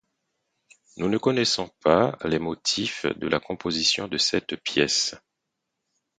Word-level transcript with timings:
Nous 0.97 1.09
ne 1.09 1.19
connaissons 1.19 1.69
pas 1.83 2.17
les 2.25 2.39
motifs 2.39 3.05
de 3.05 3.27
la 3.27 3.39
composition 3.39 4.07
de 4.07 4.17
cette 4.17 4.47
petite 4.47 4.63
pièce. 4.63 5.15